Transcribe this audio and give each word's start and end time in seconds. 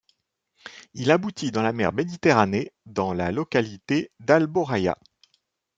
Il 0.95 1.11
aboutit 1.11 1.51
dans 1.51 1.61
la 1.61 1.73
mer 1.73 1.93
Méditerranée 1.93 2.73
dans 2.87 3.13
la 3.13 3.31
localité 3.31 4.11
de 4.19 4.33
Alboraya. 4.33 4.97